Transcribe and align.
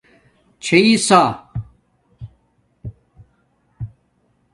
ݼئ 0.65 0.89
سّا 1.07 1.21